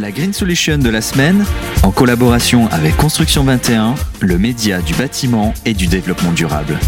La 0.00 0.10
Green 0.10 0.32
Solution 0.32 0.78
de 0.78 0.88
la 0.88 1.02
semaine, 1.02 1.44
en 1.82 1.90
collaboration 1.90 2.66
avec 2.70 2.96
Construction 2.96 3.44
21, 3.44 3.94
le 4.20 4.38
média 4.38 4.80
du 4.80 4.94
bâtiment 4.94 5.52
et 5.66 5.74
du 5.74 5.86
développement 5.86 6.32
durable. 6.32 6.78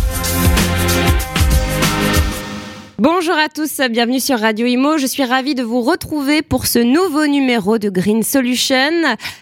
Bonjour 2.98 3.34
à 3.34 3.48
tous, 3.48 3.80
bienvenue 3.90 4.20
sur 4.20 4.38
Radio 4.38 4.66
Imo. 4.66 4.96
Je 4.96 5.06
suis 5.06 5.24
ravie 5.24 5.54
de 5.54 5.62
vous 5.62 5.82
retrouver 5.82 6.40
pour 6.40 6.66
ce 6.66 6.78
nouveau 6.78 7.26
numéro 7.26 7.76
de 7.78 7.90
Green 7.90 8.22
Solution. 8.22 8.90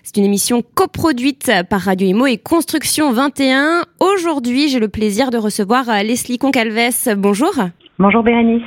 C'est 0.02 0.16
une 0.16 0.24
émission 0.24 0.62
coproduite 0.74 1.50
par 1.70 1.82
Radio 1.82 2.08
Imo 2.08 2.26
et 2.26 2.38
Construction 2.38 3.12
21. 3.12 3.82
Aujourd'hui, 4.00 4.68
j'ai 4.68 4.80
le 4.80 4.88
plaisir 4.88 5.30
de 5.30 5.38
recevoir 5.38 5.84
Leslie 6.02 6.38
Concalves. 6.38 7.14
Bonjour. 7.16 7.52
Bonjour 7.98 8.24
Bérénice. 8.24 8.62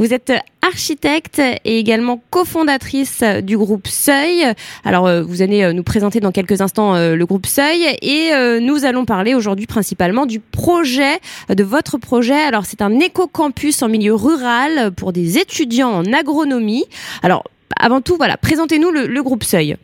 Vous 0.00 0.14
êtes 0.14 0.32
architecte 0.62 1.42
et 1.66 1.78
également 1.78 2.22
cofondatrice 2.30 3.22
du 3.42 3.58
groupe 3.58 3.86
Seuil. 3.86 4.46
Alors, 4.82 5.06
euh, 5.06 5.20
vous 5.20 5.42
allez 5.42 5.62
euh, 5.62 5.74
nous 5.74 5.82
présenter 5.82 6.20
dans 6.20 6.32
quelques 6.32 6.62
instants 6.62 6.94
euh, 6.94 7.16
le 7.16 7.26
groupe 7.26 7.44
Seuil 7.44 7.82
et 8.00 8.30
nous 8.62 8.86
allons 8.86 9.04
parler 9.04 9.34
aujourd'hui 9.34 9.66
principalement 9.66 10.24
du 10.24 10.40
projet, 10.40 11.18
de 11.50 11.62
votre 11.62 11.98
projet. 11.98 12.32
Alors, 12.32 12.64
c'est 12.64 12.80
un 12.80 12.98
éco-campus 12.98 13.82
en 13.82 13.90
milieu 13.90 14.14
rural 14.14 14.90
pour 14.92 15.12
des 15.12 15.36
étudiants 15.36 15.90
en 15.90 16.12
agronomie. 16.14 16.86
Alors, 17.22 17.44
avant 17.78 18.00
tout, 18.00 18.16
voilà, 18.16 18.38
présentez-nous 18.38 18.90
le, 18.90 19.06
le 19.06 19.22
groupe 19.22 19.44
Seuil. 19.44 19.76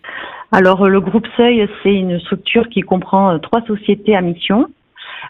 Alors, 0.50 0.86
le 0.86 1.02
groupe 1.02 1.26
Seuil, 1.36 1.68
c'est 1.82 1.92
une 1.92 2.18
structure 2.20 2.70
qui 2.70 2.80
comprend 2.80 3.38
trois 3.38 3.60
sociétés 3.66 4.16
à 4.16 4.22
mission. 4.22 4.68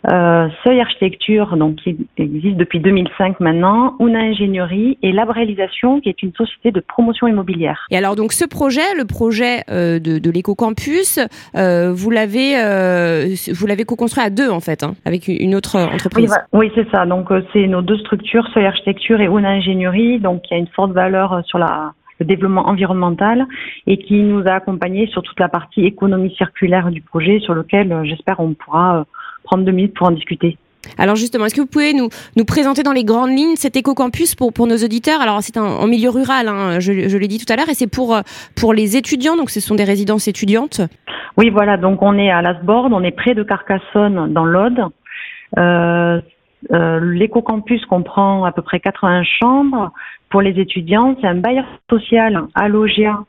Euh, 0.09 0.48
Seuil 0.64 0.80
Architecture, 0.80 1.56
donc 1.56 1.77
qui 1.77 1.96
existe 2.16 2.56
depuis 2.56 2.80
2005 2.80 3.41
maintenant, 3.41 3.96
Una 4.00 4.20
Ingénierie 4.20 4.98
et 5.02 5.12
Lab 5.12 5.30
Réalisation, 5.30 6.00
qui 6.00 6.09
est 6.09 6.22
une 6.22 6.32
société 6.32 6.70
de 6.70 6.80
promotion 6.80 7.27
immobilière. 7.27 7.86
Et 7.91 7.96
alors 7.96 8.16
donc 8.16 8.32
ce 8.32 8.45
projet, 8.45 8.95
le 8.96 9.05
projet 9.05 9.62
euh, 9.70 9.98
de, 9.98 10.19
de 10.19 10.30
l'éco-campus, 10.30 11.19
euh, 11.56 11.92
vous 11.92 12.10
l'avez 12.10 12.58
euh, 12.58 13.34
vous 13.52 13.67
l'avez 13.67 13.84
co-construit 13.84 14.24
à 14.24 14.30
deux 14.30 14.50
en 14.50 14.61
fait, 14.61 14.83
hein, 14.83 14.94
avec 15.05 15.28
une 15.28 15.55
autre 15.55 15.78
entreprise. 15.78 16.36
Oui, 16.52 16.70
c'est 16.74 16.89
ça. 16.91 17.06
Donc 17.06 17.30
euh, 17.30 17.42
c'est 17.52 17.67
nos 17.67 17.83
deux 17.83 17.98
structures, 17.98 18.47
Seuil 18.55 18.67
Architecture 18.67 19.20
et 19.20 19.27
Una 19.27 19.50
Ingénierie, 19.50 20.19
donc 20.20 20.42
il 20.50 20.55
y 20.55 20.56
a 20.56 20.61
une 20.61 20.69
forte 20.69 20.92
valeur 20.92 21.42
sur 21.47 21.58
la 21.58 21.92
le 22.19 22.24
développement 22.24 22.67
environnemental 22.67 23.47
et 23.86 23.98
qui 23.98 24.22
nous 24.22 24.41
a 24.47 24.52
accompagnés 24.52 25.06
sur 25.08 25.22
toute 25.22 25.39
la 25.39 25.50
partie 25.50 25.84
économie 25.84 26.34
circulaire 26.34 26.91
du 26.91 27.02
projet 27.02 27.41
sur 27.41 27.52
lequel 27.52 27.94
j'espère 28.05 28.41
on 28.41 28.55
pourra 28.55 29.05
prendre 29.47 29.64
deux 29.64 29.72
minutes 29.72 29.94
pour 29.94 30.06
en 30.06 30.11
discuter. 30.11 30.58
Alors 30.98 31.16
justement, 31.16 31.47
est-ce 31.47 31.55
que 31.55 31.61
vous 31.61 31.66
pouvez 31.66 31.94
nous, 31.94 32.08
nous 32.36 32.44
présenter 32.44 32.83
dans 32.83 32.92
les 32.92 33.05
grandes 33.05 33.30
lignes 33.30 33.56
cet 33.56 33.77
éco-campus 33.77 34.34
pour, 34.34 34.52
pour 34.52 34.66
nos 34.66 34.77
auditeurs? 34.77 35.20
Alors 35.20 35.39
c'est 35.41 35.56
en 35.56 35.86
milieu 35.86 36.11
rural, 36.11 36.48
hein, 36.48 36.78
je, 36.80 37.08
je 37.08 37.19
l'ai 37.19 37.28
dit 37.28 37.39
tout 37.39 37.52
à 37.52 37.56
l'heure, 37.56 37.69
et 37.69 37.74
c'est 37.74 37.91
pour, 37.91 38.17
pour 38.55 38.72
les 38.72 38.97
étudiants, 38.97 39.36
donc 39.36 39.50
ce 39.50 39.61
sont 39.61 39.74
des 39.74 39.84
résidences 39.84 40.28
étudiantes 40.28 40.80
Oui, 41.36 41.50
voilà, 41.50 41.77
donc 41.77 42.02
on 42.02 42.17
est 42.19 42.30
à 42.30 42.42
Lasbord, 42.42 42.89
on 42.92 43.02
est 43.02 43.11
près 43.11 43.34
de 43.34 43.42
Carcassonne 43.42 44.33
dans 44.33 44.44
l'Aude. 44.44 44.80
Euh, 45.58 46.20
euh, 46.72 47.00
L'éco-campus 47.00 47.84
comprend 47.86 48.44
à 48.44 48.52
peu 48.52 48.62
près 48.62 48.80
80 48.80 49.22
chambres. 49.24 49.92
Pour 50.30 50.42
les 50.42 50.58
étudiants, 50.58 51.17
c'est 51.20 51.28
un 51.28 51.36
bailleur 51.36 51.67
social 51.89 52.44
à 52.55 52.69
Logia 52.69 53.12
euh, 53.12 53.22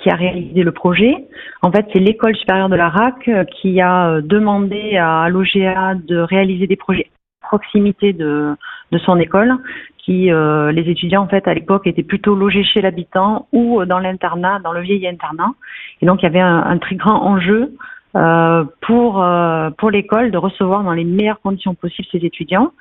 qui 0.00 0.10
a 0.10 0.14
réalisé 0.14 0.62
le 0.62 0.72
projet. 0.72 1.14
En 1.62 1.70
fait, 1.72 1.86
c'est 1.92 1.98
l'école 1.98 2.36
supérieure 2.36 2.68
de 2.68 2.76
la 2.76 2.88
RAC 2.88 3.28
euh, 3.28 3.44
qui 3.44 3.80
a 3.80 4.08
euh, 4.08 4.20
demandé 4.22 4.96
à 4.96 5.28
l'OGA 5.28 5.94
de 5.94 6.18
réaliser 6.18 6.66
des 6.66 6.76
projets 6.76 7.10
à 7.42 7.48
proximité 7.48 8.12
de, 8.12 8.54
de 8.92 8.98
son 8.98 9.18
école, 9.18 9.54
qui 9.98 10.30
les 10.30 10.90
étudiants 10.90 11.22
en 11.22 11.28
fait 11.28 11.46
à 11.46 11.54
l'époque 11.54 11.86
étaient 11.86 12.02
plutôt 12.02 12.34
logés 12.34 12.64
chez 12.64 12.80
l'habitant 12.80 13.46
ou 13.52 13.84
dans 13.84 13.98
l'internat, 13.98 14.58
dans 14.64 14.72
le 14.72 14.80
vieil 14.80 15.06
internat. 15.06 15.52
Et 16.00 16.06
donc 16.06 16.22
il 16.22 16.24
y 16.24 16.26
avait 16.26 16.40
un, 16.40 16.62
un 16.62 16.78
très 16.78 16.96
grand 16.96 17.22
enjeu 17.22 17.72
euh, 18.16 18.64
pour 18.80 19.24
pour 19.78 19.90
l'école 19.90 20.30
de 20.30 20.38
recevoir 20.38 20.82
dans 20.82 20.92
les 20.92 21.04
meilleures 21.04 21.40
conditions 21.40 21.74
possibles 21.74 22.08
ses 22.10 22.24
étudiants. 22.24 22.72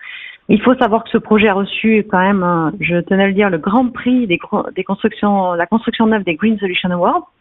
Il 0.50 0.62
faut 0.62 0.76
savoir 0.76 1.04
que 1.04 1.10
ce 1.10 1.18
projet 1.18 1.48
a 1.48 1.54
reçu 1.54 2.06
quand 2.10 2.20
même, 2.20 2.72
je 2.80 3.00
tenais 3.02 3.24
à 3.24 3.28
le 3.28 3.34
dire, 3.34 3.50
le 3.50 3.58
grand 3.58 3.88
prix 3.88 4.28
des, 4.28 4.40
des 4.76 4.84
constructions, 4.84 5.54
la 5.54 5.66
construction 5.66 6.08
neuve 6.08 6.24
des 6.24 6.36
Green 6.36 6.58
Solution 6.60 6.90
Awards. 6.92 7.32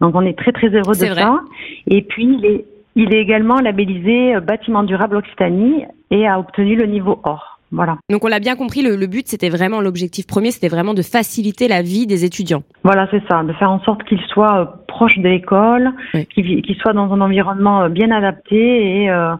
Donc 0.00 0.14
on 0.14 0.22
est 0.22 0.36
très 0.36 0.52
très 0.52 0.68
heureux 0.68 0.94
de 0.94 1.14
ça. 1.14 1.40
Et 1.86 2.02
puis 2.02 2.24
il 2.24 2.44
est, 2.44 2.64
il 2.96 3.14
est 3.14 3.20
également 3.20 3.60
labellisé 3.60 4.34
euh, 4.36 4.40
bâtiment 4.40 4.82
durable 4.82 5.16
Occitanie 5.16 5.84
et 6.10 6.26
a 6.26 6.38
obtenu 6.38 6.76
le 6.76 6.86
niveau 6.86 7.20
or. 7.24 7.60
Voilà. 7.72 7.96
Donc 8.10 8.24
on 8.24 8.28
l'a 8.28 8.38
bien 8.38 8.54
compris, 8.56 8.82
le, 8.82 8.94
le 8.96 9.06
but 9.06 9.26
c'était 9.26 9.48
vraiment 9.48 9.80
l'objectif 9.80 10.26
premier, 10.26 10.50
c'était 10.50 10.68
vraiment 10.68 10.94
de 10.94 11.02
faciliter 11.02 11.66
la 11.66 11.82
vie 11.82 12.06
des 12.06 12.24
étudiants. 12.24 12.62
Voilà, 12.84 13.08
c'est 13.10 13.22
ça, 13.28 13.42
de 13.42 13.52
faire 13.54 13.70
en 13.70 13.80
sorte 13.80 14.04
qu'ils 14.04 14.22
soient 14.28 14.60
euh, 14.60 14.64
proches 14.86 15.18
de 15.18 15.28
l'école, 15.28 15.90
oui. 16.14 16.26
qu'ils 16.26 16.76
soient 16.76 16.92
dans 16.92 17.12
un 17.12 17.20
environnement 17.20 17.82
euh, 17.82 17.88
bien 17.88 18.10
adapté 18.12 19.02
et 19.02 19.10
euh, 19.10 19.34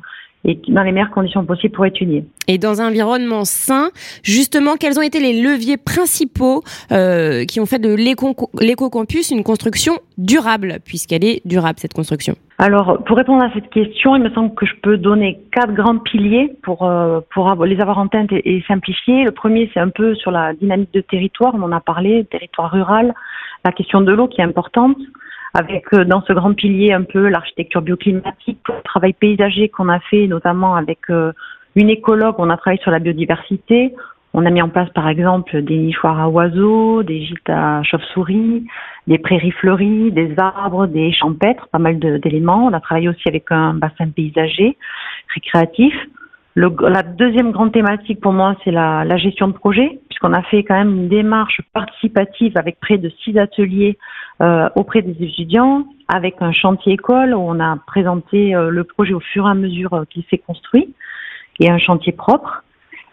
et 0.46 0.58
dans 0.68 0.82
les 0.82 0.92
meilleures 0.92 1.10
conditions 1.10 1.44
possibles 1.44 1.74
pour 1.74 1.84
étudier. 1.84 2.24
Et 2.46 2.56
dans 2.56 2.80
un 2.80 2.88
environnement 2.88 3.44
sain, 3.44 3.90
justement, 4.22 4.76
quels 4.76 4.98
ont 4.98 5.02
été 5.02 5.18
les 5.18 5.42
leviers 5.42 5.76
principaux 5.76 6.62
euh, 6.92 7.44
qui 7.44 7.60
ont 7.60 7.66
fait 7.66 7.80
de 7.80 7.92
l'éco-campus 7.94 9.30
une 9.32 9.42
construction 9.42 9.94
durable, 10.16 10.78
puisqu'elle 10.84 11.24
est 11.24 11.42
durable, 11.44 11.78
cette 11.80 11.94
construction? 11.94 12.36
Alors, 12.58 13.02
pour 13.04 13.16
répondre 13.16 13.42
à 13.42 13.52
cette 13.52 13.68
question, 13.70 14.16
il 14.16 14.22
me 14.22 14.30
semble 14.30 14.54
que 14.54 14.64
je 14.64 14.72
peux 14.82 14.96
donner 14.96 15.40
quatre 15.52 15.74
grands 15.74 15.98
piliers 15.98 16.52
pour, 16.62 16.84
euh, 16.84 17.20
pour 17.34 17.52
les 17.64 17.80
avoir 17.80 17.98
en 17.98 18.06
tête 18.06 18.30
et, 18.30 18.56
et 18.56 18.64
simplifier. 18.66 19.24
Le 19.24 19.32
premier, 19.32 19.68
c'est 19.74 19.80
un 19.80 19.90
peu 19.90 20.14
sur 20.14 20.30
la 20.30 20.54
dynamique 20.54 20.94
de 20.94 21.00
territoire, 21.00 21.54
on 21.54 21.62
en 21.62 21.72
a 21.72 21.80
parlé, 21.80 22.24
territoire 22.30 22.70
rural, 22.70 23.12
la 23.64 23.72
question 23.72 24.00
de 24.00 24.12
l'eau 24.12 24.28
qui 24.28 24.40
est 24.40 24.44
importante 24.44 24.96
avec 25.56 25.92
euh, 25.94 26.04
dans 26.04 26.20
ce 26.22 26.32
grand 26.34 26.52
pilier 26.52 26.92
un 26.92 27.02
peu 27.02 27.28
l'architecture 27.28 27.80
bioclimatique, 27.80 28.60
le 28.68 28.82
travail 28.84 29.14
paysager 29.14 29.70
qu'on 29.70 29.88
a 29.88 30.00
fait 30.00 30.26
notamment 30.26 30.76
avec 30.76 30.98
euh, 31.08 31.32
une 31.74 31.88
écologue, 31.88 32.34
on 32.38 32.50
a 32.50 32.56
travaillé 32.56 32.80
sur 32.82 32.90
la 32.90 32.98
biodiversité. 32.98 33.94
On 34.34 34.44
a 34.44 34.50
mis 34.50 34.60
en 34.60 34.68
place 34.68 34.90
par 34.90 35.08
exemple 35.08 35.62
des 35.62 35.78
nichoirs 35.78 36.20
à 36.20 36.28
oiseaux, 36.28 37.02
des 37.02 37.24
gîtes 37.24 37.48
à 37.48 37.82
chauves-souris, 37.84 38.66
des 39.06 39.16
prairies 39.16 39.52
fleuries, 39.52 40.12
des 40.12 40.34
arbres, 40.36 40.86
des 40.86 41.10
champêtres, 41.12 41.68
pas 41.72 41.78
mal 41.78 41.98
d'éléments. 41.98 42.66
On 42.66 42.74
a 42.74 42.80
travaillé 42.80 43.08
aussi 43.08 43.26
avec 43.26 43.44
un 43.50 43.72
bassin 43.72 44.10
paysager 44.14 44.76
récréatif. 45.34 45.94
La 46.56 47.02
deuxième 47.02 47.50
grande 47.50 47.72
thématique 47.72 48.20
pour 48.20 48.32
moi, 48.32 48.56
c'est 48.62 48.70
la, 48.70 49.16
gestion 49.16 49.48
de 49.48 49.52
projet, 49.52 50.00
puisqu'on 50.16 50.32
a 50.32 50.42
fait 50.44 50.62
quand 50.62 50.74
même 50.76 50.96
une 50.96 51.08
démarche 51.08 51.60
participative 51.74 52.56
avec 52.56 52.80
près 52.80 52.96
de 52.96 53.10
six 53.22 53.38
ateliers 53.38 53.98
euh, 54.40 54.66
auprès 54.74 55.02
des 55.02 55.22
étudiants, 55.22 55.84
avec 56.08 56.36
un 56.40 56.52
chantier 56.52 56.94
école 56.94 57.34
où 57.34 57.38
on 57.38 57.60
a 57.60 57.76
présenté 57.86 58.54
euh, 58.54 58.70
le 58.70 58.84
projet 58.84 59.12
au 59.12 59.20
fur 59.20 59.46
et 59.46 59.50
à 59.50 59.54
mesure 59.54 59.92
euh, 59.92 60.04
qu'il 60.08 60.24
s'est 60.30 60.38
construit, 60.38 60.94
et 61.60 61.70
un 61.70 61.76
chantier 61.76 62.12
propre. 62.12 62.62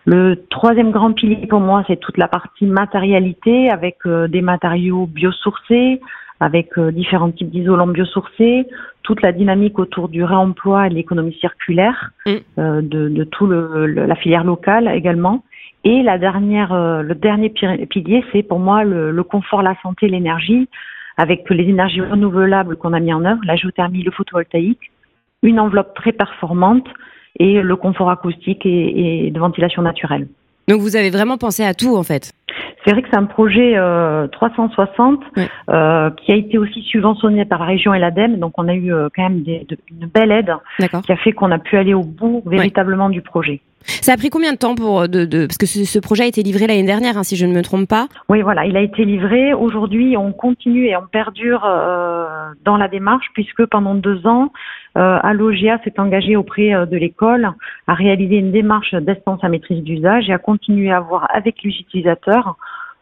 Le 0.06 0.46
troisième 0.50 0.92
grand 0.92 1.12
pilier 1.12 1.46
pour 1.46 1.60
moi, 1.60 1.84
c'est 1.88 2.00
toute 2.00 2.18
la 2.18 2.30
partie 2.30 2.66
matérialité 2.66 3.70
avec 3.70 3.98
des 4.06 4.42
matériaux 4.42 5.06
biosourcés, 5.06 6.02
avec 6.44 6.78
euh, 6.78 6.92
différents 6.92 7.32
types 7.32 7.50
d'isolants 7.50 7.88
biosourcés, 7.88 8.68
toute 9.02 9.22
la 9.22 9.32
dynamique 9.32 9.80
autour 9.80 10.10
du 10.10 10.26
réemploi 10.26 10.88
et 10.88 10.90
de 10.90 10.96
l'économie 10.96 11.38
circulaire, 11.40 12.12
mm. 12.26 12.32
euh, 12.58 12.82
de, 12.82 13.08
de 13.08 13.24
tout 13.24 13.48
le, 13.48 13.86
le, 13.86 14.06
la 14.06 14.16
filière 14.16 14.44
locale 14.44 14.90
également. 14.94 15.46
Et 15.86 16.04
la 16.04 16.18
dernière, 16.18 16.74
euh, 16.74 17.02
le 17.02 17.16
dernier 17.16 17.50
pilier, 17.50 18.26
c'est 18.34 18.44
pour 18.44 18.60
moi 18.60 18.84
le, 18.84 19.12
le, 19.12 19.24
confort, 19.24 19.62
la 19.62 19.76
santé, 19.82 20.10
l'énergie, 20.10 20.68
avec 21.16 21.50
les 21.50 21.64
énergies 21.64 22.02
renouvelables 22.02 22.76
qu'on 22.76 22.92
a 22.92 23.00
mis 23.00 23.14
en 23.14 23.24
œuvre, 23.24 23.42
la 23.46 23.56
géothermie, 23.56 24.04
le 24.04 24.12
photovoltaïque, 24.12 24.92
une 25.44 25.62
enveloppe 25.62 25.94
très 25.96 26.12
performante 26.12 26.88
et 27.40 27.62
le 27.62 27.76
confort 27.78 28.10
acoustique 28.10 28.66
et, 28.66 29.28
et 29.28 29.32
de 29.32 29.40
ventilation 29.40 29.82
naturelle. 29.82 30.28
Donc 30.68 30.82
vous 30.82 30.96
avez 30.96 31.10
vraiment 31.10 31.38
pensé 31.38 31.64
à 31.64 31.74
tout 31.74 31.96
en 31.96 32.04
fait? 32.04 32.32
C'est 32.84 32.92
vrai 32.92 33.02
que 33.02 33.10
c'est 33.10 33.18
un 33.18 33.26
projet 33.26 33.74
euh, 33.76 34.28
360 34.28 35.20
oui. 35.38 35.44
euh, 35.70 36.10
qui 36.12 36.32
a 36.32 36.36
été 36.36 36.58
aussi 36.58 36.82
subventionné 36.82 37.46
par 37.46 37.60
la 37.60 37.66
région 37.66 37.94
et 37.94 38.00
l'ADEME, 38.00 38.38
donc 38.38 38.54
on 38.58 38.68
a 38.68 38.74
eu 38.74 38.94
euh, 38.94 39.10
quand 39.16 39.24
même 39.24 39.44
des, 39.44 39.66
de, 39.68 39.78
une 39.90 40.08
belle 40.08 40.32
aide 40.32 40.54
qui 41.06 41.12
a 41.12 41.16
fait 41.18 41.32
qu'on 41.32 41.52
a 41.52 41.60
pu 41.60 41.78
aller 41.78 41.94
au 41.94 42.04
bout 42.04 42.44
véritablement 42.46 43.08
oui. 43.08 43.14
du 43.14 43.22
projet. 43.22 43.62
Ça 43.86 44.14
a 44.14 44.18
pris 44.18 44.30
combien 44.30 44.54
de 44.54 44.58
temps 44.58 44.76
pour 44.76 45.08
de, 45.08 45.26
de 45.26 45.46
parce 45.46 45.58
que 45.58 45.66
ce, 45.66 45.86
ce, 45.86 46.00
projet 46.00 46.24
a 46.24 46.28
été 46.28 46.44
livré 46.44 46.68
l'année 46.68 46.84
dernière, 46.84 47.18
hein, 47.18 47.24
si 47.24 47.36
je 47.36 47.46
ne 47.46 47.54
me 47.54 47.62
trompe 47.62 47.88
pas. 47.88 48.08
Oui, 48.30 48.42
voilà, 48.42 48.66
il 48.66 48.78
a 48.78 48.82
été 48.82 49.06
livré. 49.06 49.54
Aujourd'hui, 49.54 50.16
on 50.18 50.32
continue 50.32 50.88
et 50.88 50.96
on 50.96 51.06
perdure 51.06 51.64
euh, 51.66 52.26
dans 52.64 52.78
la 52.78 52.88
démarche 52.88 53.28
puisque 53.34 53.66
pendant 53.66 53.96
deux 53.96 54.26
ans, 54.28 54.52
euh, 54.98 55.18
Alogia 55.24 55.80
s'est 55.84 56.00
engagé 56.00 56.36
auprès 56.36 56.74
euh, 56.74 56.86
de 56.86 56.98
l'école 56.98 57.50
à 57.88 57.94
réaliser 57.94 58.36
une 58.38 58.52
démarche 58.52 58.94
d'instance 58.94 59.44
à 59.44 59.50
maîtrise 59.50 59.84
d'usage 59.84 60.30
et 60.30 60.34
à 60.34 60.38
continuer 60.38 60.92
à 60.92 61.00
voir 61.00 61.28
avec 61.34 61.64
les 61.64 61.72
utilisateurs 61.72 62.58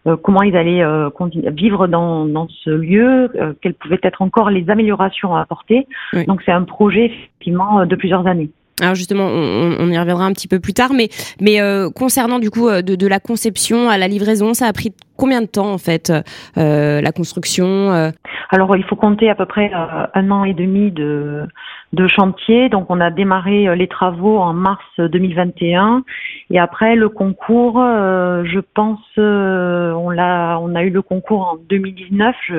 euh, 0.07 0.17
comment 0.17 0.41
ils 0.41 0.55
allaient 0.57 0.83
euh, 0.83 1.09
vivre 1.53 1.87
dans, 1.87 2.25
dans, 2.25 2.47
ce 2.63 2.71
lieu, 2.71 3.29
euh, 3.35 3.53
quelles 3.61 3.75
pouvaient 3.75 3.99
être 4.01 4.23
encore 4.23 4.49
les 4.49 4.67
améliorations 4.69 5.35
à 5.35 5.41
apporter. 5.41 5.87
Oui. 6.13 6.25
Donc 6.25 6.41
c'est 6.43 6.51
un 6.51 6.63
projet 6.63 7.05
effectivement 7.05 7.85
de 7.85 7.95
plusieurs 7.95 8.25
années. 8.25 8.49
Alors 8.81 8.95
justement, 8.95 9.25
on, 9.27 9.89
y 9.89 9.97
reviendra 9.97 10.25
un 10.25 10.33
petit 10.33 10.47
peu 10.47 10.59
plus 10.59 10.73
tard, 10.73 10.91
mais, 10.93 11.09
mais 11.39 11.61
euh, 11.61 11.89
concernant 11.89 12.39
du 12.39 12.49
coup 12.49 12.69
de, 12.69 12.95
de, 12.95 13.07
la 13.07 13.19
conception 13.19 13.89
à 13.89 13.97
la 13.97 14.07
livraison, 14.07 14.53
ça 14.53 14.67
a 14.67 14.73
pris 14.73 14.93
combien 15.15 15.41
de 15.41 15.47
temps 15.47 15.71
en 15.71 15.77
fait 15.77 16.11
euh, 16.57 16.99
la 16.99 17.11
construction 17.11 17.91
euh? 17.91 18.11
Alors, 18.53 18.75
il 18.75 18.83
faut 18.83 18.97
compter 18.97 19.29
à 19.29 19.35
peu 19.35 19.45
près 19.45 19.71
euh, 19.73 20.05
un 20.13 20.29
an 20.29 20.43
et 20.43 20.53
demi 20.53 20.91
de, 20.91 21.47
chantier. 22.07 22.67
Donc, 22.67 22.87
on 22.89 22.99
a 22.99 23.09
démarré 23.09 23.67
euh, 23.67 23.75
les 23.75 23.87
travaux 23.87 24.39
en 24.39 24.53
mars 24.53 24.83
2021. 24.97 26.03
Et 26.49 26.59
après, 26.59 26.97
le 26.97 27.07
concours, 27.07 27.79
euh, 27.79 28.43
je 28.43 28.59
pense, 28.59 28.99
on, 29.17 30.09
l'a, 30.09 30.59
on 30.61 30.75
a 30.75 30.83
eu 30.83 30.89
le 30.89 31.01
concours 31.01 31.47
en 31.47 31.55
2019. 31.69 32.35
Je, 32.49 32.55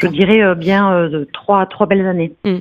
je 0.00 0.06
dirais 0.08 0.54
bien 0.54 1.08
trois, 1.32 1.66
trois 1.66 1.86
belles 1.86 2.06
années. 2.06 2.32
Hmm. 2.44 2.60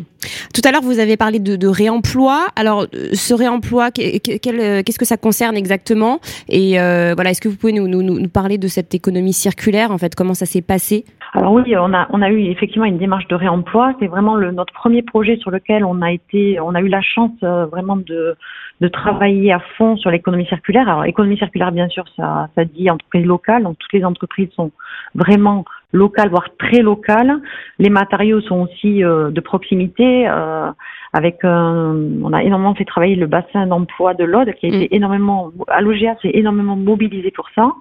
Tout 0.54 0.62
à 0.66 0.72
l'heure, 0.72 0.82
vous 0.82 1.00
avez 1.00 1.18
parlé 1.18 1.40
de, 1.40 1.56
de 1.56 1.68
réemploi. 1.68 2.48
Alors, 2.56 2.86
ce 3.14 3.34
réemploi, 3.34 3.92
qu'est-ce 3.92 5.00
que 5.00 5.06
ça 5.06 5.18
concerne 5.18 5.56
exactement? 5.56 6.20
Et 6.50 6.74
voilà, 6.74 7.32
est-ce 7.32 7.42
que 7.42 7.50
vous 7.50 7.58
pouvez 7.58 7.74
nous, 7.74 7.88
nous, 7.88 8.02
nous 8.02 8.30
parler 8.30 8.58
de 8.58 8.68
cette 8.68 8.94
économie 8.94 9.34
circulaire 9.34 9.92
En 9.92 9.98
fait, 9.98 10.16
comment 10.16 10.34
ça 10.34 10.46
s'est 10.46 10.62
passé? 10.62 11.06
Alors 11.34 11.54
oui, 11.54 11.76
on 11.78 11.94
a, 11.94 12.08
on 12.12 12.22
a 12.22 12.30
eu 12.30 12.50
effectivement 12.50 12.86
une 12.86 12.98
démarche 12.98 13.28
de 13.28 13.36
réemploi. 13.36 13.94
C'est 14.00 14.08
vraiment 14.08 14.36
le, 14.36 14.52
notre 14.52 14.74
premier 14.74 15.04
projet 15.04 15.38
sur 15.38 15.52
lequel 15.52 15.86
on 15.86 16.02
a 16.02 16.12
été, 16.12 16.60
on 16.60 16.74
a 16.74 16.82
eu 16.82 16.88
la 16.88 17.02
chance 17.02 17.32
euh, 17.44 17.66
vraiment 17.68 17.98
de, 17.98 18.36
de 18.82 18.88
travailler 18.88 19.52
à 19.52 19.60
fond 19.78 19.98
sur 19.98 20.10
l'économie 20.10 20.46
circulaire. 20.46 20.88
Alors 20.88 21.06
économie 21.06 21.38
circulaire, 21.38 21.72
bien 21.72 21.90
sûr, 21.90 22.06
ça, 22.16 22.50
ça 22.56 22.66
dit 22.66 22.90
entreprise 22.90 23.26
locale. 23.26 23.64
Donc 23.64 23.78
toutes 23.78 23.94
les 23.94 24.06
entreprises 24.06 24.50
sont 24.56 24.72
vraiment 25.16 25.66
locales, 25.92 26.30
voire 26.30 26.48
très 26.58 26.82
locales. 26.82 27.42
Les 27.78 27.90
matériaux 27.90 28.42
sont 28.42 28.62
aussi 28.62 29.04
euh, 29.04 29.32
de 29.32 29.42
proximité. 29.42 30.28
Euh, 30.28 30.72
avec, 31.12 31.40
on 31.44 32.34
a 32.34 32.44
énormément 32.44 32.76
fait 32.76 32.86
travailler 32.86 33.16
le 33.16 33.26
bassin 33.26 33.66
d'emploi 33.66 34.14
de 34.14 34.24
l'Aude, 34.24 34.54
qui 34.54 34.68
a 34.68 34.70
été 34.70 34.86
mm. 34.86 34.96
énormément, 34.96 35.52
à 35.68 35.82
l'OGA, 35.82 36.16
c'est 36.22 36.30
énormément 36.36 36.76
mobilisé 36.76 37.32
pour 37.32 37.50
ça. 37.56 37.72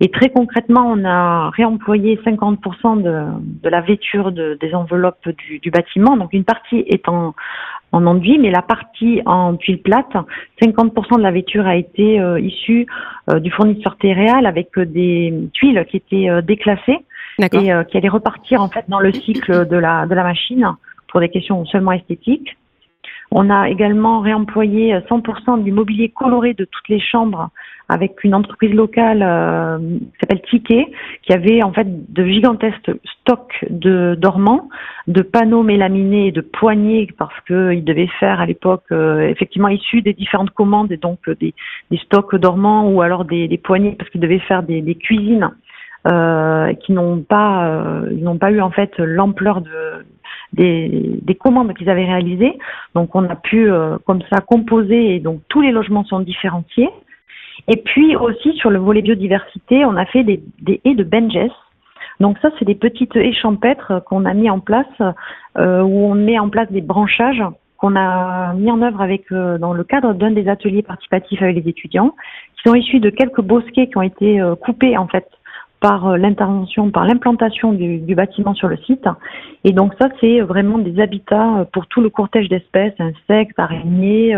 Et 0.00 0.10
très 0.10 0.28
concrètement, 0.28 0.86
on 0.86 1.04
a 1.06 1.48
réemployé 1.50 2.20
50% 2.22 3.02
de, 3.02 3.24
de, 3.62 3.68
la 3.70 3.80
vêture 3.80 4.30
de, 4.30 4.58
des 4.60 4.74
enveloppes 4.74 5.26
du, 5.26 5.58
du, 5.58 5.70
bâtiment. 5.70 6.18
Donc 6.18 6.34
une 6.34 6.44
partie 6.44 6.84
est 6.86 7.08
en, 7.08 7.34
en 7.92 8.06
enduit, 8.06 8.38
mais 8.38 8.50
la 8.50 8.62
partie 8.62 9.22
en 9.26 9.56
tuile 9.56 9.80
plate, 9.80 10.12
50% 10.60 11.16
de 11.16 11.22
la 11.22 11.30
vêture 11.30 11.66
a 11.66 11.76
été 11.76 12.20
euh, 12.20 12.40
issue 12.40 12.86
euh, 13.30 13.40
du 13.40 13.50
fournisseur 13.50 13.96
Téréal 13.96 14.46
avec 14.46 14.78
des 14.78 15.32
tuiles 15.52 15.84
qui 15.88 15.96
étaient 15.96 16.28
euh, 16.28 16.42
déclassées 16.42 16.98
et 17.38 17.48
qui 17.48 17.96
allaient 17.98 18.08
repartir 18.08 18.62
en 18.62 18.68
fait 18.68 18.86
dans 18.88 19.00
le 19.00 19.12
cycle 19.12 19.68
de 19.68 19.76
la, 19.76 20.06
de 20.06 20.14
la 20.14 20.22
machine 20.22 20.74
pour 21.08 21.20
des 21.20 21.28
questions 21.28 21.64
seulement 21.66 21.92
esthétiques. 21.92 22.56
On 23.30 23.50
a 23.50 23.68
également 23.68 24.20
réemployé 24.20 24.94
100% 25.10 25.62
du 25.62 25.72
mobilier 25.72 26.08
coloré 26.08 26.54
de 26.54 26.64
toutes 26.64 26.88
les 26.88 27.00
chambres 27.00 27.50
avec 27.88 28.24
une 28.24 28.34
entreprise 28.34 28.74
locale 28.74 29.22
euh, 29.22 29.78
qui 29.78 30.18
s'appelle 30.20 30.42
Ticket, 30.42 30.86
qui 31.22 31.32
avait 31.32 31.62
en 31.62 31.72
fait 31.72 31.86
de 32.12 32.24
gigantesques 32.24 32.90
stocks 33.20 33.64
de 33.70 34.16
dormants, 34.18 34.68
de 35.06 35.22
panneaux 35.22 35.62
mélaminés 35.62 36.28
et 36.28 36.32
de 36.32 36.40
poignées 36.40 37.08
parce 37.16 37.38
qu'ils 37.46 37.84
devaient 37.84 38.10
faire 38.18 38.40
à 38.40 38.46
l'époque 38.46 38.84
euh, 38.90 39.28
effectivement 39.28 39.68
issus 39.68 40.02
des 40.02 40.14
différentes 40.14 40.50
commandes 40.50 40.90
et 40.90 40.96
donc 40.96 41.18
des, 41.30 41.54
stocks 42.04 42.34
dormants 42.34 42.90
ou 42.90 43.02
alors 43.02 43.24
des, 43.24 43.60
poignées 43.62 43.94
parce 43.96 44.10
qu'ils 44.10 44.20
devaient 44.20 44.40
faire 44.40 44.62
des, 44.62 44.94
cuisines 44.96 45.50
euh, 46.08 46.72
qui 46.74 46.92
n'ont 46.92 47.20
pas 47.20 47.68
euh, 47.68 48.10
n'ont 48.12 48.38
pas 48.38 48.50
eu 48.50 48.60
en 48.60 48.70
fait 48.70 48.92
l'ampleur 48.98 49.60
de 49.60 49.70
des, 50.52 51.18
des 51.22 51.34
commandes 51.34 51.74
qu'ils 51.74 51.90
avaient 51.90 52.04
réalisées. 52.04 52.58
Donc 52.94 53.14
on 53.14 53.24
a 53.28 53.36
pu 53.36 53.70
euh, 53.70 53.98
comme 54.06 54.22
ça 54.30 54.40
composer 54.40 55.14
et 55.14 55.20
donc 55.20 55.40
tous 55.48 55.60
les 55.60 55.72
logements 55.72 56.04
sont 56.04 56.20
différenciés. 56.20 56.88
Et 57.68 57.76
puis 57.76 58.16
aussi 58.16 58.52
sur 58.54 58.70
le 58.70 58.78
volet 58.78 59.02
biodiversité, 59.02 59.84
on 59.84 59.96
a 59.96 60.06
fait 60.06 60.24
des, 60.24 60.42
haies 60.84 60.94
de 60.94 61.04
Benjes. 61.04 61.52
Donc 62.20 62.38
ça, 62.40 62.50
c'est 62.58 62.64
des 62.64 62.74
petites 62.74 63.16
haies 63.16 63.32
champêtres 63.32 64.02
qu'on 64.06 64.24
a 64.24 64.34
mis 64.34 64.48
en 64.48 64.60
place, 64.60 64.86
euh, 65.58 65.82
où 65.82 66.06
on 66.06 66.14
met 66.14 66.38
en 66.38 66.48
place 66.48 66.70
des 66.70 66.80
branchages 66.80 67.42
qu'on 67.76 67.94
a 67.94 68.54
mis 68.54 68.70
en 68.70 68.80
œuvre 68.80 69.02
avec 69.02 69.30
euh, 69.32 69.58
dans 69.58 69.74
le 69.74 69.84
cadre 69.84 70.14
d'un 70.14 70.30
des 70.30 70.48
ateliers 70.48 70.82
participatifs 70.82 71.42
avec 71.42 71.56
les 71.56 71.68
étudiants, 71.68 72.14
qui 72.56 72.68
sont 72.68 72.74
issus 72.74 73.00
de 73.00 73.10
quelques 73.10 73.42
bosquets 73.42 73.88
qui 73.88 73.98
ont 73.98 74.02
été 74.02 74.40
coupés 74.62 74.96
en 74.96 75.08
fait 75.08 75.26
par 75.80 76.08
euh, 76.08 76.16
l'intervention, 76.16 76.90
par 76.90 77.04
l'implantation 77.04 77.72
du, 77.72 77.98
du, 77.98 78.14
bâtiment 78.14 78.54
sur 78.54 78.68
le 78.68 78.76
site. 78.78 79.06
Et 79.64 79.72
donc 79.72 79.92
ça, 80.00 80.08
c'est 80.20 80.40
vraiment 80.40 80.78
des 80.78 81.00
habitats 81.00 81.66
pour 81.72 81.86
tout 81.86 82.00
le 82.00 82.10
cortège 82.10 82.48
d'espèces, 82.48 82.94
insectes, 82.98 83.58
araignées, 83.58 84.36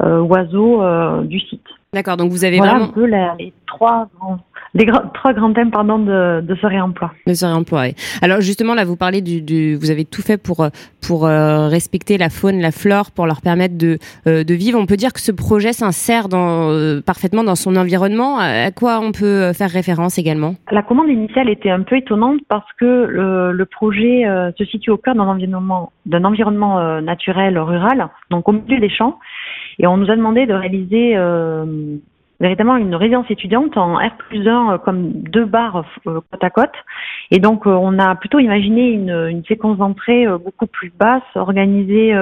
oiseaux 0.00 0.82
du 1.24 1.38
site. 1.40 1.66
D'accord, 1.92 2.16
donc 2.16 2.30
vous 2.30 2.44
avez 2.44 2.58
voilà 2.58 2.72
vraiment... 2.72 2.86
un 2.86 2.92
peu 2.92 3.04
les, 3.04 3.52
trois 3.70 4.08
grands 4.18 4.38
les 4.72 4.86
trois 5.14 5.32
grands 5.32 5.52
thèmes 5.52 5.72
pardon 5.72 5.98
de, 5.98 6.42
de 6.42 6.54
ce 6.54 6.66
réemploi. 6.66 7.10
De 7.26 7.34
ce 7.34 7.44
réemploi. 7.44 7.80
Oui. 7.82 7.94
Alors 8.22 8.40
justement 8.40 8.74
là, 8.74 8.84
vous 8.84 8.94
parlez 8.96 9.20
du, 9.20 9.42
du, 9.42 9.74
vous 9.74 9.90
avez 9.90 10.04
tout 10.04 10.22
fait 10.22 10.40
pour 10.46 10.58
pour 11.06 11.26
euh, 11.26 11.66
respecter 11.66 12.18
la 12.18 12.30
faune, 12.30 12.60
la 12.60 12.70
flore, 12.70 13.10
pour 13.10 13.26
leur 13.26 13.40
permettre 13.40 13.76
de 13.76 13.98
euh, 14.28 14.44
de 14.44 14.54
vivre. 14.54 14.78
On 14.78 14.86
peut 14.86 14.96
dire 14.96 15.12
que 15.12 15.20
ce 15.20 15.32
projet 15.32 15.72
s'insère 15.72 16.28
dans 16.28 16.70
euh, 16.70 17.00
parfaitement 17.00 17.42
dans 17.42 17.56
son 17.56 17.74
environnement. 17.74 18.38
À 18.38 18.70
quoi 18.70 19.00
on 19.00 19.10
peut 19.10 19.52
faire 19.52 19.70
référence 19.70 20.18
également? 20.18 20.54
La 20.70 20.82
commande 20.82 21.08
initiale 21.08 21.48
était 21.48 21.70
un 21.70 21.82
peu 21.82 21.96
étonnante 21.96 22.40
parce 22.48 22.70
que 22.78 23.06
le, 23.18 23.52
le 23.52 23.66
projet 23.66 24.24
se 24.56 24.64
situe 24.64 24.90
au 24.90 24.98
cœur 24.98 25.14
d'un 25.16 25.26
environnement 25.34 25.92
d'un 26.06 26.24
environnement 26.24 27.00
naturel 27.00 27.58
rural, 27.58 28.08
donc 28.30 28.48
au 28.48 28.52
milieu 28.52 28.78
des 28.78 28.90
champs. 28.98 29.18
Et 29.80 29.86
on 29.86 29.96
nous 29.96 30.10
a 30.10 30.16
demandé 30.16 30.46
de 30.46 30.52
réaliser 30.52 31.16
euh, 31.16 31.64
véritablement 32.40 32.76
une 32.76 32.94
résidence 32.94 33.30
étudiante 33.30 33.76
en 33.76 33.96
R 33.96 34.16
plus 34.28 34.48
1 34.48 34.72
euh, 34.72 34.78
comme 34.78 35.12
deux 35.12 35.44
barres 35.44 35.84
euh, 36.06 36.20
côte 36.30 36.44
à 36.44 36.50
côte. 36.50 36.74
Et 37.30 37.38
donc 37.38 37.66
on 37.66 37.98
a 37.98 38.14
plutôt 38.16 38.38
imaginé 38.38 38.90
une, 38.90 39.28
une 39.30 39.44
séquence 39.44 39.78
d'entrée 39.78 40.26
beaucoup 40.44 40.66
plus 40.66 40.90
basse, 40.98 41.22
organisée 41.36 42.12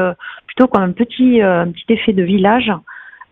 plutôt 0.46 0.66
comme 0.66 0.82
un 0.82 0.92
petit, 0.92 1.40
un 1.40 1.70
petit 1.70 1.86
effet 1.88 2.12
de 2.12 2.22
village. 2.22 2.70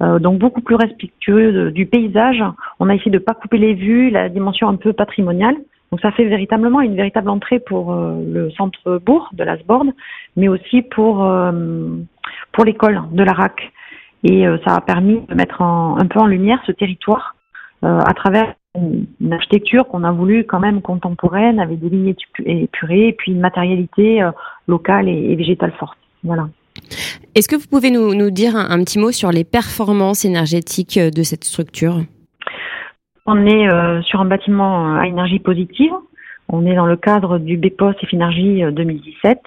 donc 0.01 0.39
beaucoup 0.39 0.63
plus 0.63 0.75
respectueux 0.75 1.71
du 1.71 1.85
paysage. 1.85 2.43
On 2.81 2.89
a 2.89 2.95
essayé 2.95 3.11
de 3.11 3.19
pas 3.19 3.35
couper 3.35 3.59
les 3.59 3.75
vues, 3.75 4.09
la 4.09 4.31
dimension 4.31 4.69
un 4.71 4.77
peu 4.77 4.95
patrimoniale. 4.95 5.57
Donc 5.91 6.01
ça 6.01 6.13
fait 6.13 6.25
véritablement 6.25 6.81
une 6.81 6.97
véritable 6.97 7.29
entrée 7.29 7.61
pour 7.61 7.95
le 7.95 8.51
centre 8.53 8.99
bourg 9.05 9.29
de 9.35 9.45
l'Asbord, 9.45 9.85
mais 10.37 10.49
aussi 10.49 10.81
pour 10.81 11.31
pour 12.53 12.65
l'école 12.65 13.03
de 13.13 13.23
la 13.23 13.33
RAC. 13.33 13.71
Et 14.29 14.45
euh, 14.45 14.59
ça 14.67 14.75
a 14.75 14.81
permis 14.81 15.21
de 15.29 15.35
mettre 15.35 15.63
en, 15.63 15.97
un 15.99 16.07
peu 16.07 16.19
en 16.19 16.27
lumière 16.27 16.59
ce 16.67 16.73
territoire 16.73 17.37
euh, 17.85 18.01
à 18.01 18.13
travers 18.13 18.55
une 18.75 19.33
architecture 19.33 19.87
qu'on 19.87 20.03
a 20.03 20.11
voulu 20.11 20.45
quand 20.45 20.59
même 20.59 20.83
contemporaine, 20.83 21.61
avec 21.61 21.79
des 21.79 21.89
lignes 21.89 22.15
épurées, 22.45 23.09
et 23.09 23.13
puis 23.13 23.33
une 23.33 23.41
matérialité 23.41 24.23
euh, 24.23 24.33
locale 24.67 25.09
et, 25.09 25.35
végétale 25.37 25.73
forte. 25.79 25.97
Voilà. 26.25 26.49
Est-ce 27.37 27.49
que 27.49 27.55
vous 27.55 27.69
pouvez 27.71 27.93
nous, 27.93 28.15
nous 28.15 28.31
dire 28.31 28.57
un, 28.57 28.69
un, 28.69 28.83
petit 28.83 28.99
mot 28.99 29.13
sur 29.13 29.31
les 29.31 29.45
performances 29.45 30.25
énergétiques 30.25 30.99
de 30.99 31.23
cette 31.23 31.45
structure? 31.45 32.01
On 33.27 33.47
est 33.47 33.69
euh, 33.69 34.03
sur 34.03 34.21
un 34.21 34.25
bâtiment 34.25 34.97
à 34.97 35.07
énergie 35.07 35.39
positive. 35.39 35.93
On 36.49 36.67
est 36.67 36.75
dans 36.75 36.87
le 36.87 36.97
cadre 36.97 37.39
du 37.39 37.57
BPOS 37.57 37.95
Énergie 38.13 38.63
2017. 38.73 39.39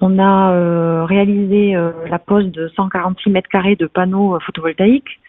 On 0.00 0.18
a 0.18 0.52
euh, 0.52 1.04
réalisé 1.04 1.74
euh, 1.74 1.90
la 2.10 2.18
pose 2.18 2.50
de 2.52 2.68
146 2.68 3.30
mètres 3.30 3.48
carrés 3.48 3.76
de 3.76 3.86
panneaux 3.86 4.34
euh, 4.34 4.38
photovoltaïques. 4.40 5.20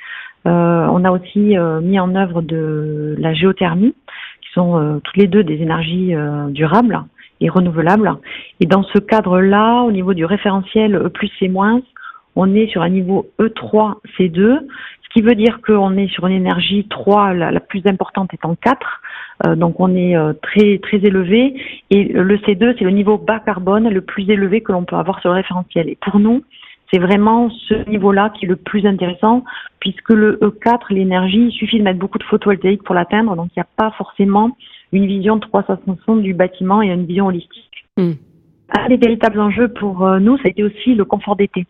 on 0.46 1.04
a 1.04 1.12
aussi 1.12 1.56
mis 1.82 2.00
en 2.00 2.16
œuvre 2.16 2.42
de 2.42 3.16
la 3.20 3.34
géothermie, 3.34 3.94
qui 4.42 4.50
sont 4.54 5.02
toutes 5.04 5.18
les 5.18 5.28
deux 5.28 5.44
des 5.44 5.62
énergies 5.62 6.16
durables 6.50 7.04
et 7.42 7.50
renouvelables. 7.50 8.16
Et 8.62 8.66
dans 8.66 8.84
ce 8.84 8.98
cadre-là, 9.00 9.82
au 9.82 9.92
niveau 9.92 10.14
du 10.14 10.24
référentiel 10.24 10.96
E 10.96 11.10
plus 11.10 11.30
C 11.38 11.50
moins, 11.50 11.82
on 12.38 12.56
est 12.56 12.68
sur 12.68 12.82
un 12.82 12.90
niveau 12.90 13.28
E3 13.40 13.96
C2, 14.18 14.60
ce 15.08 15.10
qui 15.14 15.22
veut 15.22 15.36
dire 15.36 15.60
qu'on 15.66 15.98
est 15.98 16.08
sur 16.08 16.28
une 16.28 16.36
énergie 16.36 16.88
3, 16.90 17.34
la, 17.34 17.52
la 17.52 17.60
plus 17.60 17.82
importante 17.86 18.34
étant 18.34 18.56
4, 18.56 18.78
euh, 18.78 19.07
donc 19.46 19.80
on 19.80 19.96
est 19.96 20.16
euh, 20.16 20.34
très 20.42 20.80
très 20.80 20.98
élevé 20.98 21.54
et 21.90 22.06
le 22.06 22.38
C2 22.38 22.76
c'est 22.78 22.86
le 22.86 22.92
niveau 22.92 23.18
bas 23.18 23.40
carbone 23.40 23.90
le 23.90 24.02
plus 24.02 24.30
élevé 24.30 24.62
que 24.62 24.72
l'on 24.72 24.84
peut 24.84 24.96
avoir 24.96 25.20
sur 25.22 25.30
le 25.30 25.36
référentiel. 25.36 25.90
Et 25.90 25.98
pour 26.02 26.20
nous, 26.20 26.44
c'est 26.92 27.00
vraiment 27.00 27.50
ce 27.50 27.90
niveau-là 27.90 28.32
qui 28.32 28.46
est 28.46 28.48
le 28.48 28.56
plus 28.56 28.86
intéressant 28.86 29.44
puisque 29.80 30.10
le 30.10 30.38
E4, 30.42 30.92
l'énergie, 30.92 31.48
il 31.48 31.52
suffit 31.52 31.80
de 31.80 31.84
mettre 31.84 32.00
beaucoup 32.00 32.18
de 32.18 32.24
photovoltaïque 32.24 32.84
pour 32.84 32.96
l'atteindre, 32.96 33.36
donc 33.36 33.50
il 33.56 33.60
n'y 33.60 33.64
a 33.64 33.68
pas 33.76 33.92
forcément 33.92 34.58
une 34.92 35.06
vision 35.06 35.40
360 35.40 36.22
du 36.22 36.34
bâtiment 36.34 36.82
et 36.82 36.88
une 36.88 37.06
vision 37.06 37.28
holistique. 37.28 37.86
Hmm. 37.98 38.14
Un 38.78 38.88
des 38.90 38.98
véritables 38.98 39.40
enjeux 39.40 39.68
pour 39.68 40.06
euh, 40.06 40.20
nous, 40.20 40.38
ça 40.38 40.44
a 40.46 40.50
été 40.50 40.64
aussi 40.64 40.96
le 40.96 41.06
confort 41.06 41.36
d'été 41.36 41.66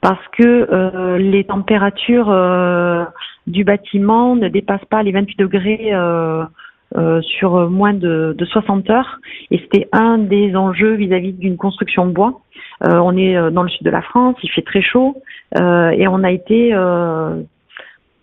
parce 0.00 0.24
que 0.28 0.42
euh, 0.42 1.18
les 1.18 1.44
températures 1.44 2.30
euh, 2.30 3.04
du 3.46 3.64
bâtiment 3.64 4.36
ne 4.36 4.48
dépassent 4.48 4.84
pas 4.90 5.02
les 5.02 5.12
28 5.12 5.38
degrés 5.38 5.90
euh, 5.92 6.44
euh, 6.96 7.20
sur 7.20 7.68
moins 7.68 7.92
de, 7.92 8.34
de, 8.36 8.44
60 8.46 8.88
heures. 8.88 9.20
Et 9.50 9.58
c'était 9.58 9.88
un 9.92 10.16
des 10.16 10.56
enjeux 10.56 10.94
vis-à-vis 10.94 11.34
d'une 11.34 11.58
construction 11.58 12.06
bois. 12.06 12.40
Euh, 12.82 12.96
on 12.96 13.14
est 13.14 13.36
euh, 13.36 13.50
dans 13.50 13.62
le 13.62 13.68
sud 13.68 13.84
de 13.84 13.90
la 13.90 14.00
France, 14.00 14.36
il 14.42 14.50
fait 14.50 14.62
très 14.62 14.80
chaud 14.80 15.14
et 15.54 16.08
on 16.08 16.22
a 16.24 16.30
été 16.30 16.74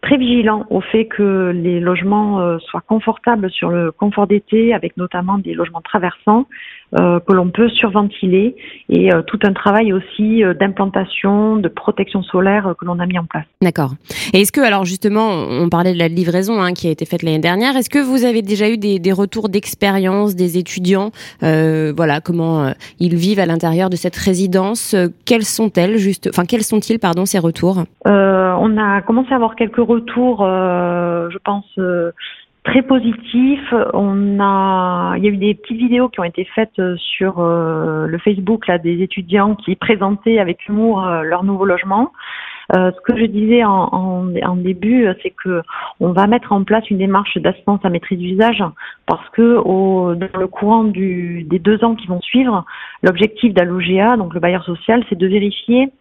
très 0.01 0.17
vigilant 0.17 0.65
au 0.69 0.81
fait 0.81 1.05
que 1.05 1.51
les 1.55 1.79
logements 1.79 2.59
soient 2.59 2.83
confortables 2.87 3.49
sur 3.49 3.69
le 3.69 3.91
confort 3.91 4.27
d'été, 4.27 4.73
avec 4.73 4.95
notamment 4.95 5.39
des 5.39 5.55
logements 5.55 5.81
traversants, 5.81 6.45
euh, 6.93 7.19
que 7.19 7.33
l'on 7.33 7.49
peut 7.49 7.67
surventiler 7.69 8.55
et 8.89 9.11
euh, 9.11 9.23
tout 9.23 9.39
un 9.43 9.53
travail 9.53 9.91
aussi 9.91 10.43
euh, 10.43 10.53
d'implantation, 10.53 11.57
de 11.57 11.67
protection 11.67 12.21
solaire 12.21 12.75
que 12.79 12.85
l'on 12.85 12.99
a 12.99 13.07
mis 13.07 13.17
en 13.17 13.25
place. 13.25 13.43
D'accord. 13.61 13.95
Et 14.33 14.41
est-ce 14.41 14.51
que, 14.51 14.61
alors 14.61 14.85
justement, 14.85 15.29
on 15.31 15.67
parlait 15.67 15.93
de 15.93 15.97
la 15.97 16.07
livraison 16.07 16.61
hein, 16.61 16.73
qui 16.73 16.87
a 16.87 16.91
été 16.91 17.05
faite 17.05 17.23
l'année 17.23 17.39
dernière, 17.39 17.75
est-ce 17.75 17.89
que 17.89 17.99
vous 17.99 18.23
avez 18.23 18.43
déjà 18.43 18.69
eu 18.69 18.77
des, 18.77 18.99
des 18.99 19.11
retours 19.11 19.49
d'expérience 19.49 20.35
des 20.35 20.57
étudiants 20.59 21.09
Voilà, 21.41 22.21
comment 22.21 22.71
ils 22.99 23.15
vivent 23.15 23.39
à 23.39 23.45
l'intérieur 23.45 23.89
de 23.89 23.95
cette 23.95 24.15
résidence 24.15 24.95
Quelles 25.25 25.43
sont-elles, 25.43 25.97
juste, 25.97 26.29
enfin, 26.31 26.45
quels 26.45 26.63
sont-ils, 26.63 26.99
pardon, 26.99 27.25
ces 27.25 27.39
retours? 27.39 27.83
On 28.05 28.77
a 28.77 29.01
commencé 29.01 29.31
à 29.31 29.35
avoir 29.35 29.55
quelques 29.55 29.77
retours, 29.77 30.39
je 30.45 31.37
pense 31.43 31.65
très 32.65 32.81
positif. 32.81 33.61
On 33.93 34.39
a, 34.39 35.15
il 35.17 35.23
y 35.23 35.27
a 35.27 35.31
eu 35.31 35.37
des 35.37 35.53
petites 35.55 35.77
vidéos 35.77 36.09
qui 36.09 36.19
ont 36.19 36.25
été 36.25 36.45
faites 36.55 36.77
euh, 36.79 36.97
sur 36.97 37.39
euh, 37.39 38.07
le 38.07 38.17
Facebook 38.17 38.67
là 38.67 38.77
des 38.77 39.01
étudiants 39.01 39.55
qui 39.55 39.75
présentaient 39.75 40.39
avec 40.39 40.67
humour 40.67 41.05
euh, 41.05 41.21
leur 41.21 41.43
nouveau 41.43 41.65
logement. 41.65 42.11
Euh, 42.73 42.91
ce 42.91 43.01
que 43.01 43.17
je 43.19 43.25
disais 43.25 43.63
en, 43.63 43.89
en, 43.91 44.35
en 44.35 44.55
début, 44.55 45.07
c'est 45.21 45.31
que 45.31 45.61
on 45.99 46.11
va 46.13 46.25
mettre 46.27 46.51
en 46.51 46.63
place 46.63 46.89
une 46.89 46.97
démarche 46.97 47.37
d'assistance 47.37 47.79
à 47.83 47.89
maîtrise 47.89 48.17
d'usage 48.19 48.63
parce 49.05 49.27
que 49.29 49.57
au, 49.57 50.15
dans 50.15 50.39
le 50.39 50.47
courant 50.47 50.83
du, 50.83 51.43
des 51.43 51.59
deux 51.59 51.83
ans 51.83 51.95
qui 51.95 52.07
vont 52.07 52.21
suivre, 52.21 52.65
l'objectif 53.03 53.53
d'Allogea, 53.53 54.17
donc 54.17 54.33
le 54.33 54.39
bailleur 54.39 54.63
social, 54.63 55.03
c'est 55.09 55.17
de 55.17 55.27
vérifier 55.27 55.91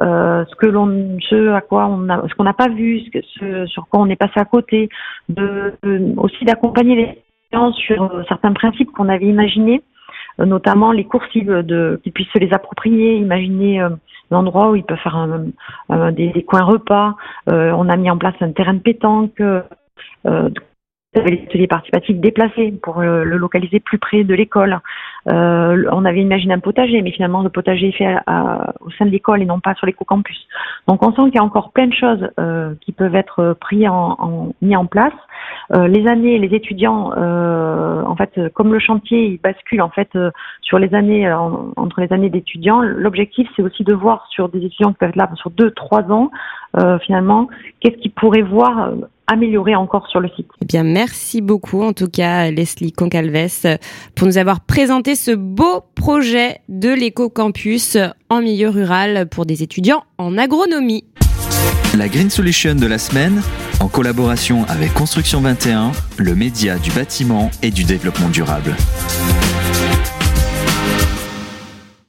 euh, 0.00 0.44
ce 0.48 0.54
que 0.56 0.66
l'on, 0.66 1.18
ce 1.28 1.52
à 1.52 1.60
quoi 1.60 1.86
on 1.86 2.08
a, 2.08 2.26
ce 2.28 2.34
qu'on 2.34 2.44
n'a 2.44 2.52
pas 2.52 2.68
vu, 2.68 3.00
ce, 3.00 3.20
ce, 3.38 3.66
sur 3.66 3.86
quoi 3.88 4.00
on 4.00 4.08
est 4.08 4.16
passé 4.16 4.34
à 4.36 4.44
côté, 4.44 4.88
de, 5.28 5.74
aussi 6.16 6.44
d'accompagner 6.44 6.96
les 6.96 7.18
gens 7.52 7.72
sur 7.72 8.24
certains 8.28 8.52
principes 8.52 8.90
qu'on 8.92 9.08
avait 9.08 9.26
imaginés. 9.26 9.82
euh, 9.82 9.99
notamment 10.38 10.92
les 10.92 11.04
coursives 11.04 11.52
de 11.52 12.00
qu'ils 12.02 12.12
puissent 12.12 12.32
se 12.32 12.38
les 12.38 12.52
approprier, 12.52 13.16
imaginer 13.16 13.82
euh, 13.82 13.90
l'endroit 14.30 14.70
où 14.70 14.76
ils 14.76 14.84
peuvent 14.84 14.98
faire 14.98 15.28
des, 16.12 16.28
des, 16.28 16.42
coins 16.42 16.62
repas. 16.62 17.16
Euh, 17.48 17.72
on 17.72 17.88
a 17.88 17.96
mis 17.96 18.10
en 18.10 18.16
place 18.16 18.34
un 18.40 18.52
terrain 18.52 18.74
de 18.74 18.78
pétanque. 18.78 19.40
Euh, 19.40 20.48
les 21.14 21.42
ateliers 21.42 21.66
participatifs 21.66 22.16
déplacés 22.18 22.72
pour 22.82 23.00
le, 23.00 23.24
localiser 23.24 23.80
plus 23.80 23.98
près 23.98 24.22
de 24.22 24.34
l'école. 24.34 24.78
Euh, 25.28 25.84
on 25.90 26.04
avait 26.04 26.20
imaginé 26.20 26.54
un 26.54 26.60
potager, 26.60 27.02
mais 27.02 27.10
finalement 27.10 27.42
le 27.42 27.48
potager 27.48 27.88
est 27.88 27.92
fait 27.92 28.16
à, 28.26 28.72
au 28.80 28.90
sein 28.92 29.06
de 29.06 29.10
l'école 29.10 29.42
et 29.42 29.44
non 29.44 29.58
pas 29.58 29.74
sur 29.74 29.86
l'éco-campus. 29.86 30.46
Donc 30.86 31.04
on 31.04 31.12
sent 31.12 31.22
qu'il 31.30 31.34
y 31.34 31.38
a 31.38 31.44
encore 31.44 31.72
plein 31.72 31.88
de 31.88 31.94
choses 31.94 32.28
euh, 32.38 32.74
qui 32.80 32.92
peuvent 32.92 33.16
être 33.16 33.56
pris 33.60 33.88
en, 33.88 34.16
en, 34.18 34.52
mis 34.62 34.76
en 34.76 34.86
place. 34.86 35.12
Euh, 35.74 35.88
les 35.88 36.06
années, 36.06 36.38
les 36.38 36.54
étudiants, 36.54 37.12
euh, 37.16 38.02
en 38.04 38.14
fait, 38.14 38.40
comme 38.54 38.72
le 38.72 38.78
chantier, 38.78 39.26
il 39.26 39.40
bascule 39.40 39.82
en 39.82 39.90
fait 39.90 40.08
euh, 40.14 40.30
sur 40.62 40.78
les 40.78 40.94
années 40.94 41.30
entre 41.32 42.00
les 42.00 42.12
années 42.12 42.30
d'étudiants. 42.30 42.82
L'objectif, 42.82 43.48
c'est 43.56 43.62
aussi 43.62 43.82
de 43.82 43.94
voir 43.94 44.26
sur 44.30 44.48
des 44.48 44.64
étudiants 44.64 44.92
qui 44.92 44.98
peuvent 44.98 45.10
être 45.10 45.16
là 45.16 45.28
sur 45.34 45.50
deux, 45.50 45.70
trois 45.72 46.02
ans, 46.10 46.30
finalement, 47.02 47.48
qu'est-ce 47.80 47.96
qu'ils 47.96 48.12
pourraient 48.12 48.42
voir 48.42 48.92
améliorer 49.30 49.76
encore 49.76 50.08
sur 50.08 50.20
le 50.20 50.28
site. 50.36 50.48
Eh 50.60 50.66
bien, 50.66 50.82
merci 50.82 51.40
beaucoup 51.40 51.82
en 51.82 51.92
tout 51.92 52.08
cas 52.08 52.50
Leslie 52.50 52.92
Concalves 52.92 53.78
pour 54.14 54.26
nous 54.26 54.38
avoir 54.38 54.60
présenté 54.60 55.14
ce 55.14 55.30
beau 55.30 55.82
projet 55.94 56.60
de 56.68 56.90
l'éco-campus 56.90 57.96
en 58.28 58.42
milieu 58.42 58.68
rural 58.68 59.28
pour 59.28 59.46
des 59.46 59.62
étudiants 59.62 60.02
en 60.18 60.36
agronomie. 60.36 61.04
La 61.96 62.08
Green 62.08 62.30
Solution 62.30 62.74
de 62.74 62.86
la 62.86 62.98
semaine, 62.98 63.42
en 63.80 63.88
collaboration 63.88 64.64
avec 64.68 64.94
Construction 64.94 65.40
21, 65.40 65.92
le 66.18 66.34
média 66.34 66.78
du 66.78 66.90
bâtiment 66.90 67.50
et 67.62 67.70
du 67.70 67.84
développement 67.84 68.28
durable. 68.28 68.74